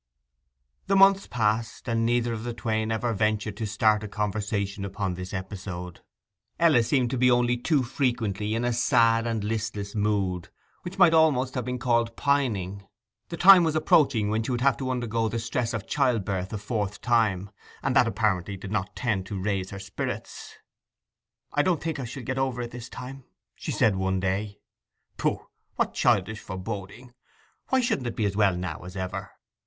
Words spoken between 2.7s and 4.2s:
ever ventured to start a